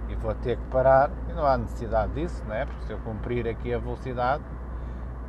e 0.08 0.16
vou 0.16 0.34
ter 0.34 0.56
que 0.56 0.64
parar, 0.64 1.12
e 1.30 1.32
não 1.32 1.46
há 1.46 1.56
necessidade 1.56 2.12
disso, 2.12 2.42
não 2.48 2.54
é? 2.56 2.66
Porque 2.66 2.86
se 2.86 2.92
eu 2.92 2.98
cumprir 2.98 3.46
aqui 3.46 3.72
a 3.72 3.78
velocidade, 3.78 4.42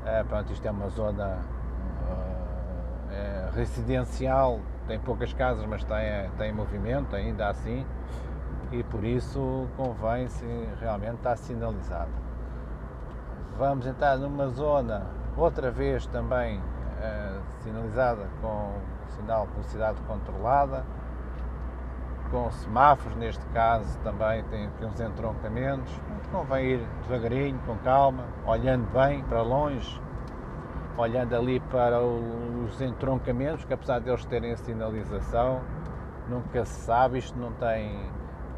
é, 0.04 0.24
pronto, 0.24 0.52
isto 0.52 0.66
é 0.66 0.72
uma 0.72 0.90
zona 0.90 1.38
uh, 2.10 3.12
é, 3.12 3.52
residencial, 3.54 4.60
tem 4.88 5.00
poucas 5.00 5.32
casas, 5.34 5.64
mas 5.68 5.84
tem, 5.84 6.30
tem 6.40 6.52
movimento 6.52 7.16
ainda 7.16 7.50
assim, 7.50 7.86
e 8.72 8.82
por 8.82 9.04
isso 9.04 9.68
convém 9.78 10.28
se 10.28 10.46
realmente 10.82 11.18
estar 11.18 11.36
sinalizado. 11.36 12.10
Vamos 13.60 13.86
entrar 13.86 14.18
numa 14.18 14.48
zona, 14.48 15.04
outra 15.38 15.70
vez 15.70 16.08
também 16.08 16.60
sinalizada 17.62 18.28
com 18.42 18.74
sinal 19.16 19.48
de 19.48 19.54
velocidade 19.54 20.02
controlada, 20.02 20.84
com 22.32 22.52
semáforos, 22.52 23.16
neste 23.18 23.46
caso 23.48 23.98
também 24.00 24.44
tem 24.46 24.68
aqui 24.68 24.86
uns 24.86 25.00
entroncamentos. 25.00 25.94
Convém 26.32 26.66
ir 26.66 26.88
devagarinho, 27.04 27.60
com 27.66 27.76
calma, 27.78 28.26
olhando 28.46 28.86
bem 28.92 29.24
para 29.24 29.42
longe, 29.42 30.02
olhando 30.98 31.36
ali 31.36 31.60
para 31.60 32.02
os 32.02 32.82
entroncamentos, 32.82 33.64
que 33.66 33.74
apesar 33.74 34.00
de 34.00 34.10
eles 34.10 34.26
terem 34.26 34.52
a 34.52 34.58
sinalização, 34.58 35.62
nunca 36.28 36.66
se 36.66 36.82
sabe, 36.82 37.20
isto 37.20 37.38
não 37.38 37.52
tem, 37.54 38.10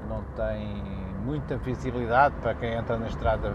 não 0.07 0.23
tem 0.35 0.81
muita 1.25 1.57
visibilidade 1.57 2.35
para 2.41 2.53
quem 2.55 2.73
entra 2.73 2.97
na 2.97 3.07
estrada, 3.07 3.53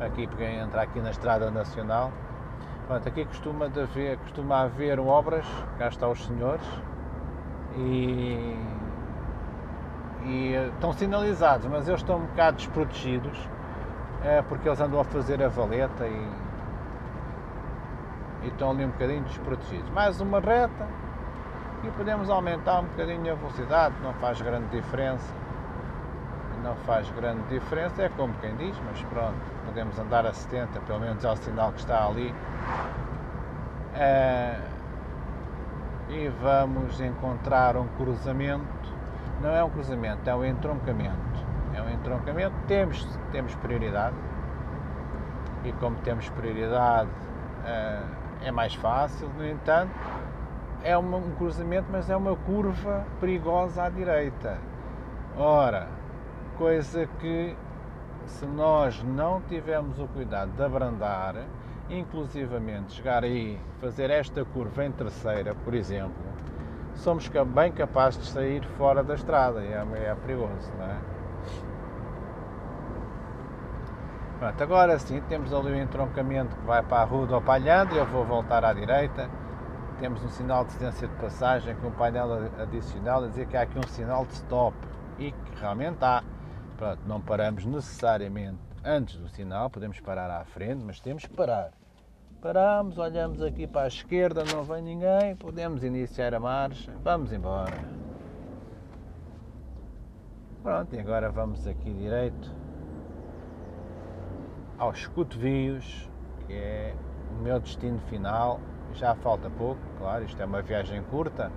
aqui, 0.00 0.26
para 0.26 0.36
quem 0.36 0.58
entra 0.58 0.82
aqui 0.82 1.00
na 1.00 1.10
estrada 1.10 1.50
nacional. 1.50 2.12
Pronto, 2.86 3.08
aqui 3.08 3.24
costuma 3.24 3.66
haver, 3.66 4.16
costuma 4.18 4.62
haver 4.62 5.00
obras, 5.00 5.44
cá 5.78 5.88
estão 5.88 6.12
os 6.12 6.24
senhores, 6.24 6.66
e 7.76 8.56
e 10.26 10.54
eh, 10.54 10.70
estão 10.74 10.92
sinalizados, 10.92 11.66
mas 11.66 11.88
eles 11.88 12.00
estão 12.00 12.16
um 12.16 12.26
bocado 12.26 12.56
desprotegidos 12.56 13.48
é, 14.24 14.42
porque 14.42 14.68
eles 14.68 14.80
andam 14.80 15.00
a 15.00 15.04
fazer 15.04 15.42
a 15.42 15.48
valeta 15.48 16.06
e, 16.06 16.28
e 18.42 18.48
estão 18.48 18.70
ali 18.70 18.84
um 18.84 18.90
bocadinho 18.90 19.22
desprotegidos. 19.22 19.88
Mais 19.90 20.20
uma 20.20 20.40
reta 20.40 20.86
e 21.84 21.90
podemos 21.92 22.28
aumentar 22.28 22.80
um 22.80 22.86
bocadinho 22.86 23.32
a 23.32 23.36
velocidade, 23.36 23.94
não 24.02 24.12
faz 24.14 24.40
grande 24.40 24.66
diferença. 24.68 25.45
Não 26.66 26.74
faz 26.84 27.08
grande 27.12 27.42
diferença, 27.48 28.02
é 28.02 28.08
como 28.10 28.34
quem 28.40 28.54
diz, 28.56 28.76
mas 28.84 29.00
pronto, 29.04 29.36
podemos 29.64 29.98
andar 29.98 30.26
a 30.26 30.32
70, 30.32 30.80
pelo 30.80 31.00
menos 31.00 31.24
é 31.24 31.30
o 31.30 31.36
sinal 31.36 31.72
que 31.72 31.78
está 31.78 32.06
ali. 32.06 32.34
É, 33.94 34.58
e 36.10 36.28
vamos 36.42 37.00
encontrar 37.00 37.76
um 37.76 37.86
cruzamento 37.96 38.76
não 39.40 39.50
é 39.50 39.62
um 39.62 39.70
cruzamento, 39.70 40.28
é 40.28 40.34
um 40.34 40.44
entroncamento. 40.44 41.14
É 41.74 41.82
um 41.82 41.90
entroncamento, 41.90 42.54
temos, 42.66 43.06
temos 43.32 43.54
prioridade 43.56 44.16
e 45.62 45.72
como 45.72 45.96
temos 45.96 46.28
prioridade 46.30 47.10
eh, 47.66 48.02
é 48.44 48.50
mais 48.50 48.74
fácil, 48.74 49.28
no 49.36 49.46
entanto, 49.46 49.92
é 50.82 50.96
um 50.96 51.30
cruzamento, 51.36 51.86
mas 51.90 52.08
é 52.08 52.16
uma 52.16 52.34
curva 52.34 53.04
perigosa 53.20 53.82
à 53.82 53.88
direita. 53.90 54.58
Ora, 55.36 55.88
coisa 56.58 57.06
que 57.20 57.56
se 58.26 58.46
nós 58.46 59.02
não 59.02 59.40
tivermos 59.42 59.98
o 59.98 60.06
cuidado 60.08 60.50
de 60.52 60.62
abrandar, 60.62 61.36
inclusivamente 61.88 62.94
chegar 62.94 63.22
aí, 63.22 63.58
fazer 63.80 64.10
esta 64.10 64.44
curva 64.44 64.84
em 64.84 64.92
terceira, 64.92 65.54
por 65.54 65.74
exemplo, 65.74 66.24
somos 66.94 67.28
bem 67.28 67.70
capazes 67.72 68.20
de 68.20 68.26
sair 68.26 68.64
fora 68.76 69.02
da 69.02 69.14
estrada 69.14 69.62
e 69.62 69.72
é, 69.72 70.10
é 70.10 70.14
perigoso, 70.14 70.72
não 70.78 70.86
é? 70.86 70.96
Pronto, 74.38 74.62
agora 74.62 74.98
sim, 74.98 75.22
temos 75.28 75.52
ali 75.52 75.72
o 75.72 75.76
entroncamento 75.76 76.54
que 76.56 76.66
vai 76.66 76.82
para 76.82 77.02
a 77.02 77.04
Rua 77.04 77.26
do 77.26 77.40
Palhando, 77.40 77.94
eu 77.94 78.04
vou 78.06 78.24
voltar 78.24 78.64
à 78.64 78.72
direita, 78.72 79.30
temos 79.98 80.22
um 80.22 80.28
sinal 80.28 80.64
de 80.64 80.70
distância 80.70 81.08
de 81.08 81.14
passagem 81.14 81.74
com 81.76 81.88
um 81.88 81.92
painel 81.92 82.50
adicional 82.60 83.24
a 83.24 83.28
dizer 83.28 83.46
que 83.46 83.56
há 83.56 83.62
aqui 83.62 83.78
um 83.78 83.88
sinal 83.88 84.26
de 84.26 84.34
stop 84.34 84.76
e 85.18 85.32
que 85.32 85.60
realmente 85.60 85.98
há. 86.02 86.22
Pronto, 86.76 87.00
não 87.06 87.20
paramos 87.20 87.64
necessariamente 87.64 88.58
antes 88.84 89.16
do 89.16 89.28
sinal, 89.28 89.70
podemos 89.70 89.98
parar 90.00 90.30
à 90.30 90.44
frente, 90.44 90.84
mas 90.84 91.00
temos 91.00 91.24
que 91.24 91.34
parar. 91.34 91.72
Paramos, 92.42 92.98
olhamos 92.98 93.42
aqui 93.42 93.66
para 93.66 93.82
a 93.82 93.88
esquerda, 93.88 94.44
não 94.44 94.62
vem 94.62 94.82
ninguém, 94.82 95.34
podemos 95.36 95.82
iniciar 95.82 96.34
a 96.34 96.40
marcha, 96.40 96.92
vamos 97.02 97.32
embora. 97.32 97.76
Pronto, 100.62 100.94
e 100.94 101.00
agora 101.00 101.30
vamos 101.30 101.66
aqui 101.66 101.92
direito 101.94 102.54
aos 104.76 105.06
cotovios, 105.06 106.10
que 106.46 106.52
é 106.52 106.94
o 107.30 107.42
meu 107.42 107.58
destino 107.58 107.98
final. 108.10 108.60
Já 108.92 109.14
falta 109.14 109.48
pouco, 109.48 109.80
claro, 109.98 110.24
isto 110.24 110.40
é 110.40 110.44
uma 110.44 110.60
viagem 110.60 111.02
curta. 111.04 111.50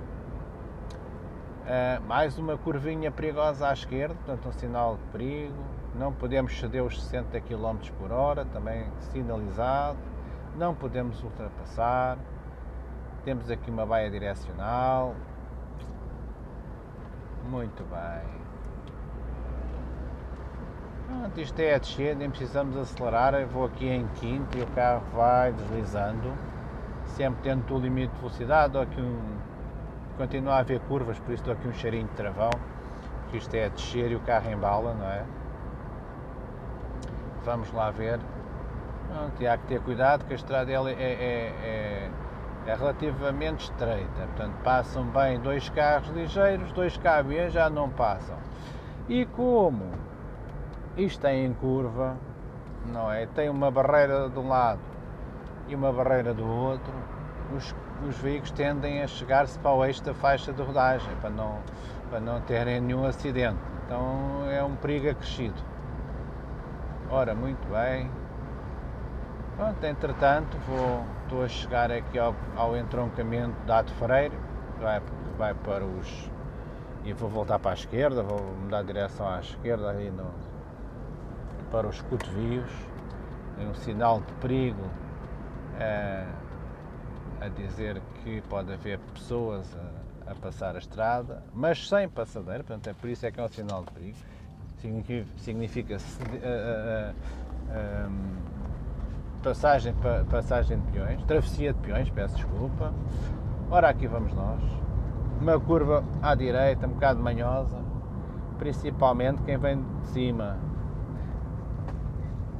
Uh, 1.69 2.01
mais 2.07 2.35
uma 2.39 2.57
curvinha 2.57 3.11
perigosa 3.11 3.69
à 3.69 3.73
esquerda, 3.73 4.15
portanto 4.15 4.49
um 4.49 4.51
sinal 4.51 4.97
de 4.97 5.03
perigo. 5.11 5.53
Não 5.95 6.11
podemos 6.11 6.57
ceder 6.59 6.83
os 6.83 6.99
60 6.99 7.39
km 7.41 7.77
por 7.99 8.11
hora, 8.11 8.43
também 8.45 8.87
sinalizado 9.11 9.97
não 10.59 10.75
podemos 10.75 11.23
ultrapassar. 11.23 12.17
Temos 13.23 13.49
aqui 13.49 13.71
uma 13.71 13.85
baia 13.85 14.09
direcional. 14.09 15.15
Muito 17.49 17.83
bem. 17.85 18.39
Pronto, 21.07 21.41
isto 21.41 21.59
é 21.59 21.73
a 21.73 21.77
descer, 21.77 22.15
nem 22.15 22.29
precisamos 22.29 22.77
acelerar. 22.77 23.33
Eu 23.33 23.47
vou 23.47 23.65
aqui 23.65 23.87
em 23.87 24.07
quinto 24.15 24.57
e 24.57 24.61
o 24.61 24.67
carro 24.67 25.03
vai 25.13 25.51
deslizando, 25.53 26.33
sempre 27.05 27.41
tendo 27.41 27.73
o 27.73 27.79
limite 27.79 28.13
de 28.13 28.19
velocidade. 28.19 28.73
Dou 28.73 28.81
aqui 28.81 29.01
um, 29.01 29.38
continua 30.19 30.55
a 30.55 30.59
haver 30.59 30.81
curvas, 30.81 31.17
por 31.17 31.33
isso 31.33 31.45
dou 31.45 31.53
aqui 31.53 31.65
um 31.65 31.73
cheirinho 31.73 32.05
de 32.05 32.13
travão, 32.13 32.49
que 33.31 33.37
isto 33.37 33.55
é 33.55 33.67
a 33.67 33.69
descer 33.69 34.11
e 34.11 34.15
o 34.15 34.19
carro 34.19 34.51
embala, 34.51 34.93
não 34.93 35.05
é? 35.05 35.23
Vamos 37.45 37.71
lá 37.71 37.89
ver 37.89 38.19
Pronto, 39.07 39.41
e 39.41 39.47
há 39.47 39.57
que 39.57 39.65
ter 39.65 39.81
cuidado 39.81 40.25
que 40.25 40.33
a 40.33 40.35
estrada 40.35 40.71
é, 40.71 40.75
é, 40.75 40.91
é, 40.91 42.11
é, 42.67 42.75
relativamente 42.75 43.63
estreita, 43.63 44.27
portanto 44.27 44.53
passam 44.63 45.05
bem 45.05 45.39
dois 45.39 45.67
carros 45.69 46.09
ligeiros, 46.09 46.71
dois 46.73 46.95
caminhões 46.97 47.51
já 47.51 47.69
não 47.69 47.89
passam. 47.89 48.35
E 49.07 49.25
como 49.25 49.89
isto 50.95 51.21
tem 51.21 51.45
em 51.45 51.53
curva, 51.53 52.17
não 52.85 53.11
é? 53.11 53.25
Tem 53.25 53.49
uma 53.49 53.71
barreira 53.71 54.29
de 54.29 54.37
um 54.37 54.47
lado 54.47 54.81
e 55.67 55.73
uma 55.73 55.91
barreira 55.91 56.31
do 56.31 56.45
outro, 56.45 56.93
os, 57.55 57.73
os 58.07 58.17
veículos 58.17 58.51
tendem 58.51 59.01
a 59.01 59.07
chegar-se 59.07 59.57
para 59.59 59.71
o 59.71 59.83
eixo 59.85 60.03
da 60.03 60.13
faixa 60.13 60.53
de 60.53 60.61
rodagem, 60.61 61.13
para 61.21 61.29
não, 61.29 61.59
para 62.09 62.19
não 62.19 62.41
terem 62.41 62.79
nenhum 62.81 63.05
acidente. 63.05 63.59
Então 63.85 64.49
é 64.49 64.63
um 64.63 64.75
perigo 64.75 65.09
acrescido. 65.09 65.61
Ora, 67.09 67.33
muito 67.33 67.67
bem, 67.71 68.09
Pronto, 69.59 69.83
entretanto, 69.83 70.57
vou, 70.59 71.03
estou 71.23 71.43
a 71.43 71.47
chegar 71.49 71.91
aqui 71.91 72.17
ao, 72.17 72.33
ao 72.55 72.77
entroncamento 72.77 73.59
da 73.65 73.79
Ato 73.79 73.91
Freire, 73.95 74.33
vai, 74.79 75.01
vai 75.37 75.53
para 75.53 75.83
os. 75.83 76.31
e 77.03 77.11
vou 77.11 77.29
voltar 77.29 77.59
para 77.59 77.71
a 77.71 77.73
esquerda, 77.73 78.23
vou 78.23 78.39
mudar 78.39 78.79
a 78.79 78.83
direção 78.83 79.27
à 79.27 79.41
esquerda 79.41 79.91
aí 79.91 80.09
no, 80.11 80.31
para 81.69 81.87
os 81.87 82.01
cotovios. 82.03 82.71
Tem 83.57 83.67
um 83.67 83.73
sinal 83.73 84.21
de 84.21 84.31
perigo 84.35 84.85
é, 85.77 86.25
a 87.41 87.47
dizer 87.47 88.01
que 88.23 88.41
pode 88.49 88.71
haver 88.73 88.99
pessoas 89.13 89.65
a, 90.25 90.31
a, 90.31 90.35
passar 90.35 90.75
a 90.75 90.79
estrada, 90.79 91.43
mas 91.53 91.87
sem 91.87 92.07
passadeira, 92.09 92.63
portanto 92.63 92.87
é 92.87 92.93
por 92.93 93.09
isso 93.09 93.25
é 93.25 93.31
que 93.31 93.39
é 93.39 93.43
um 93.43 93.47
sinal 93.47 93.83
de 93.83 93.91
perigo. 93.91 94.17
Significa, 95.37 95.97
uh, 95.97 97.13
uh, 97.69 98.09
um, 98.09 99.41
passagem, 99.41 99.93
passagem 100.29 100.79
de 100.79 100.91
peões, 100.91 101.23
travessia 101.23 101.73
de 101.73 101.79
peões, 101.79 102.09
peço 102.09 102.35
desculpa. 102.35 102.93
Ora, 103.69 103.89
aqui 103.89 104.07
vamos 104.07 104.33
nós. 104.33 104.61
Uma 105.41 105.59
curva 105.59 106.03
à 106.21 106.35
direita, 106.35 106.87
um 106.87 106.91
bocado 106.91 107.21
manhosa, 107.21 107.77
principalmente 108.57 109.41
quem 109.43 109.57
vem 109.57 109.81
de 110.01 110.07
cima. 110.07 110.57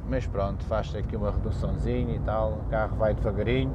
mas 0.08 0.26
pronto, 0.26 0.64
faz 0.64 0.94
aqui 0.94 1.14
uma 1.14 1.30
reduçãozinha 1.30 2.16
e 2.16 2.20
tal, 2.20 2.52
o 2.52 2.70
carro 2.70 2.96
vai 2.96 3.14
devagarinho, 3.14 3.72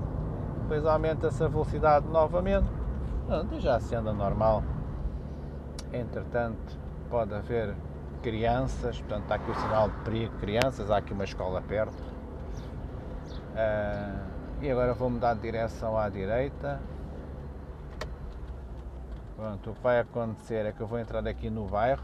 depois 0.66 0.84
aumenta-se 0.84 1.44
a 1.44 1.48
velocidade 1.48 2.08
novamente, 2.08 2.68
e 3.52 3.60
já 3.60 3.80
se 3.80 3.96
anda 3.96 4.12
normal. 4.12 4.64
Entretanto, 5.94 6.78
pode 7.08 7.34
haver 7.36 7.76
crianças, 8.24 9.00
portanto 9.00 9.24
está 9.24 9.36
aqui 9.36 9.52
o 9.52 9.56
sinal 9.56 9.90
de 9.90 9.98
perigo, 9.98 10.36
crianças, 10.40 10.90
há 10.90 10.98
aqui 10.98 11.14
uma 11.14 11.24
escola 11.24 11.62
perto. 11.62 12.02
Uh, 13.54 14.26
e 14.60 14.72
agora 14.72 14.96
vou 14.96 15.10
mudar 15.10 15.36
de 15.36 15.42
direção 15.42 15.96
à 15.96 16.10
direita. 16.10 16.82
Pronto, 19.36 19.70
o 19.70 19.74
que 19.76 19.82
vai 19.84 20.00
acontecer 20.00 20.66
é 20.66 20.72
que 20.72 20.82
eu 20.82 20.88
vou 20.88 20.98
entrar 20.98 21.28
aqui 21.28 21.50
no 21.50 21.68
bairro 21.68 22.04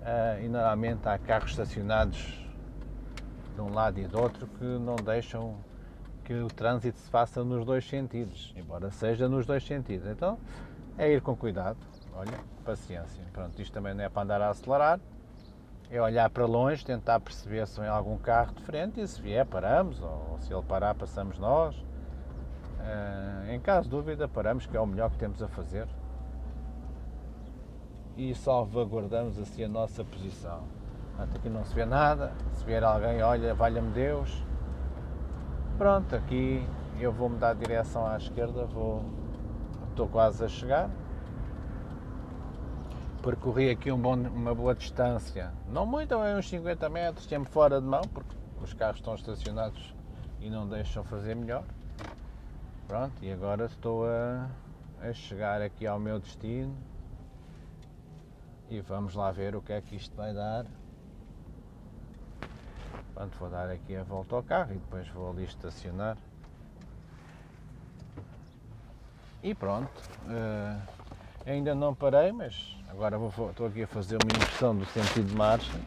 uh, 0.00 0.42
e 0.42 0.48
normalmente 0.48 1.08
há 1.08 1.16
carros 1.16 1.52
estacionados 1.52 2.44
de 3.54 3.60
um 3.60 3.72
lado 3.72 4.00
e 4.00 4.08
do 4.08 4.20
outro 4.20 4.48
que 4.48 4.64
não 4.64 4.96
deixam 4.96 5.70
que 6.24 6.34
o 6.34 6.48
trânsito 6.48 6.98
se 6.98 7.10
faça 7.10 7.42
nos 7.42 7.64
dois 7.64 7.88
sentidos, 7.88 8.54
embora 8.56 8.90
seja 8.90 9.28
nos 9.28 9.46
dois 9.46 9.64
sentidos. 9.64 10.06
Então 10.06 10.38
é 10.96 11.10
ir 11.12 11.20
com 11.20 11.36
cuidado, 11.36 11.78
olha, 12.14 12.38
paciência. 12.64 13.22
Pronto, 13.32 13.60
isto 13.60 13.72
também 13.72 13.94
não 13.94 14.04
é 14.04 14.08
para 14.08 14.22
andar 14.22 14.42
a 14.42 14.50
acelerar, 14.50 15.00
é 15.90 16.00
olhar 16.00 16.30
para 16.30 16.46
longe, 16.46 16.84
tentar 16.84 17.18
perceber 17.20 17.66
se 17.66 17.80
vem 17.80 17.88
algum 17.88 18.16
carro 18.16 18.54
de 18.54 18.62
frente 18.62 19.00
e 19.00 19.08
se 19.08 19.20
vier 19.20 19.44
paramos, 19.44 20.00
ou 20.00 20.38
se 20.40 20.52
ele 20.52 20.62
parar 20.62 20.94
passamos 20.94 21.38
nós. 21.38 21.74
Uh, 21.76 23.50
em 23.50 23.60
caso 23.60 23.84
de 23.84 23.90
dúvida 23.90 24.28
paramos, 24.28 24.66
que 24.66 24.76
é 24.76 24.80
o 24.80 24.86
melhor 24.86 25.10
que 25.10 25.18
temos 25.18 25.42
a 25.42 25.48
fazer. 25.48 25.88
E 28.16 28.34
salvaguardamos 28.34 29.38
assim 29.38 29.64
a 29.64 29.68
nossa 29.68 30.04
posição. 30.04 30.62
Portanto, 31.16 31.36
aqui 31.36 31.48
não 31.48 31.64
se 31.64 31.74
vê 31.74 31.84
nada, 31.84 32.32
se 32.52 32.64
vier 32.64 32.84
alguém, 32.84 33.22
olha, 33.22 33.54
valha-me 33.54 33.90
Deus. 33.90 34.49
Pronto, 35.80 36.14
aqui 36.14 36.62
eu 37.00 37.10
vou 37.10 37.30
mudar 37.30 37.54
de 37.54 37.60
direção 37.60 38.06
à 38.06 38.18
esquerda, 38.18 38.66
vou, 38.66 39.02
estou 39.88 40.06
quase 40.06 40.44
a 40.44 40.46
chegar. 40.46 40.90
Percorri 43.22 43.70
aqui 43.70 43.90
um 43.90 43.98
bom, 43.98 44.12
uma 44.12 44.54
boa 44.54 44.74
distância, 44.74 45.50
não 45.66 45.86
muito, 45.86 46.12
é 46.12 46.36
uns 46.36 46.50
50 46.50 46.86
metros, 46.90 47.24
sempre 47.24 47.50
fora 47.50 47.80
de 47.80 47.86
mão, 47.86 48.02
porque 48.12 48.36
os 48.60 48.74
carros 48.74 48.98
estão 48.98 49.14
estacionados 49.14 49.94
e 50.38 50.50
não 50.50 50.68
deixam 50.68 51.02
fazer 51.02 51.34
melhor. 51.34 51.64
Pronto, 52.86 53.14
e 53.22 53.32
agora 53.32 53.64
estou 53.64 54.04
a, 54.04 54.50
a 55.00 55.14
chegar 55.14 55.62
aqui 55.62 55.86
ao 55.86 55.98
meu 55.98 56.20
destino 56.20 56.76
e 58.68 58.82
vamos 58.82 59.14
lá 59.14 59.32
ver 59.32 59.56
o 59.56 59.62
que 59.62 59.72
é 59.72 59.80
que 59.80 59.96
isto 59.96 60.14
vai 60.14 60.34
dar. 60.34 60.66
Pronto, 63.20 63.36
vou 63.38 63.50
dar 63.50 63.68
aqui 63.68 63.94
a 63.94 64.02
volta 64.02 64.34
ao 64.34 64.42
carro 64.42 64.72
e 64.72 64.78
depois 64.78 65.06
vou 65.08 65.28
ali 65.30 65.44
estacionar. 65.44 66.16
E 69.42 69.54
pronto, 69.54 69.90
uh, 70.24 70.80
ainda 71.44 71.74
não 71.74 71.94
parei, 71.94 72.32
mas 72.32 72.78
agora 72.88 73.18
vou, 73.18 73.50
estou 73.50 73.66
aqui 73.66 73.82
a 73.82 73.86
fazer 73.86 74.16
uma 74.16 74.34
inversão 74.34 74.74
do 74.74 74.86
sentido 74.86 75.28
de 75.28 75.36
marcha. 75.36 75.78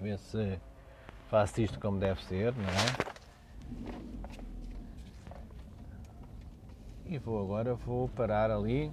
Ver 0.00 0.18
se 0.20 0.58
faço 1.28 1.60
isto 1.60 1.78
como 1.78 1.98
deve 2.00 2.24
ser, 2.24 2.54
não 2.54 2.64
é? 2.64 2.86
E 7.04 7.18
vou 7.18 7.38
agora 7.42 7.74
vou 7.74 8.08
parar 8.08 8.50
ali 8.50 8.90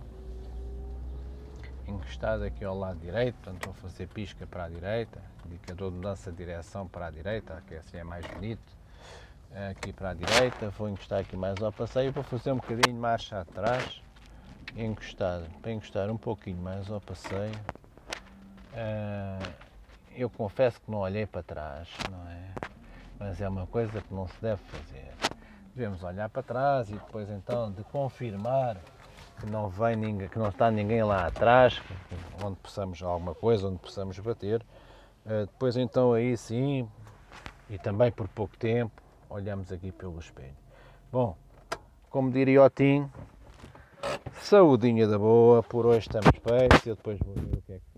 encostado 1.88 2.44
aqui 2.44 2.66
ao 2.66 2.78
lado 2.78 3.00
direito, 3.00 3.36
portanto 3.36 3.64
vou 3.64 3.74
fazer 3.76 4.08
pisca 4.08 4.46
para 4.46 4.66
a 4.66 4.70
direita, 4.70 5.24
indicador 5.50 5.90
de 5.90 5.98
mudança 5.98 6.32
de 6.32 6.38
direção 6.38 6.88
para 6.88 7.08
a 7.08 7.12
direita, 7.12 7.62
que 7.68 7.76
assim 7.76 7.98
é 7.98 8.04
mais 8.04 8.26
bonito, 8.28 8.78
aqui 9.72 9.92
para 9.92 10.12
a 10.12 10.14
direita, 10.14 10.70
vou 10.70 10.88
encostar 10.90 11.20
aqui 11.20 11.36
mais 11.36 11.62
ao 11.62 11.72
passeio, 11.72 12.12
vou 12.12 12.24
fazer 12.24 12.52
um 12.52 12.58
bocadinho 12.58 12.96
marcha 12.96 13.42
atrás, 13.42 14.02
encostado, 14.76 15.46
para 15.62 15.72
encostar 15.72 16.10
um 16.10 16.18
pouquinho 16.18 16.62
mais 16.62 16.90
ao 16.90 17.02
passeio. 17.02 17.60
Ah, 18.74 19.40
eu 20.16 20.30
confesso 20.30 20.80
que 20.80 20.92
não 20.92 21.00
olhei 21.00 21.26
para 21.26 21.42
trás, 21.42 21.90
não 22.12 22.30
é? 22.30 22.54
Mas 23.18 23.42
é 23.42 23.50
uma 23.50 23.66
coisa 23.68 24.02
que 24.02 24.14
não 24.14 24.28
se 24.28 24.40
deve 24.42 24.62
fazer. 24.64 25.14
Devemos 25.76 26.04
olhar 26.04 26.30
para 26.30 26.44
trás 26.44 26.90
e 26.90 26.94
depois 26.94 27.30
então 27.30 27.72
de 27.72 27.84
confirmar 27.86 28.78
que 29.40 29.46
não 29.50 29.70
vem 29.70 29.96
ninguém, 29.96 30.28
que 30.28 30.38
não 30.38 30.50
está 30.50 30.70
ninguém 30.70 31.04
lá 31.04 31.26
atrás, 31.26 31.82
onde 32.44 32.58
possamos 32.58 33.02
alguma 33.02 33.34
coisa, 33.34 33.68
onde 33.68 33.80
possamos 33.80 34.20
bater. 34.20 34.62
Uh, 35.30 35.46
depois 35.46 35.78
então 35.78 36.12
aí 36.12 36.36
sim, 36.36 36.90
e 37.70 37.78
também 37.78 38.12
por 38.12 38.28
pouco 38.28 38.58
tempo, 38.58 39.00
olhamos 39.30 39.72
aqui 39.72 39.92
pelo 39.92 40.18
espelho. 40.18 40.58
Bom, 41.12 41.38
como 42.10 42.32
diria 42.32 42.64
o 42.64 42.70
Tim, 42.72 43.08
saudinha 44.42 45.08
da 45.08 45.20
boa, 45.20 45.62
por 45.62 45.86
hoje 45.86 46.08
estamos 46.08 46.32
feitos, 46.32 46.84
eu 46.88 46.96
depois 46.96 47.20
vou 47.20 47.36
ver 47.36 47.60
o 47.60 47.62
que 47.62 47.74
é 47.74 47.76
que 47.76 47.89